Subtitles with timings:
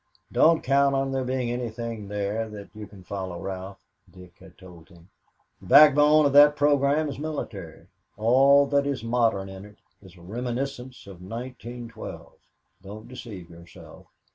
[0.31, 3.77] "Don't count on there being anything there that you can follow, Ralph,"
[4.11, 5.11] Dick had told him.
[5.61, 7.85] "The backbone of that program is military,
[8.17, 12.33] all that is modern in it is a reminiscence of 1912.
[12.81, 14.07] Don't deceive yourself.